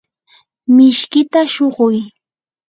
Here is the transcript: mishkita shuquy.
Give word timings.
mishkita 0.75 1.41
shuquy. 1.53 1.97